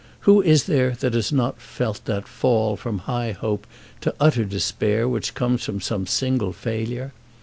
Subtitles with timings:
[0.21, 3.67] Who is there that has not felt that fall from high hope
[3.99, 7.13] to utter despair which comes from some single failure?